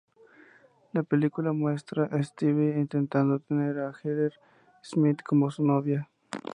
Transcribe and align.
La 0.93 1.03
película 1.03 1.53
muestra 1.53 2.05
a 2.05 2.23
Steve 2.23 2.75
intentando 2.79 3.37
tener 3.39 3.77
a 3.77 3.93
Heather 3.93 4.33
Smith 4.81 5.21
como 5.23 5.51
su 5.51 5.63
novia. 5.63 6.09